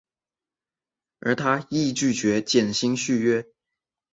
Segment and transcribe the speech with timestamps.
[1.19, 3.45] 而他亦拒绝减薪续约。